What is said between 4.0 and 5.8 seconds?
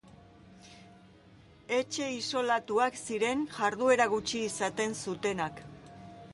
gutxi izaten zutenak.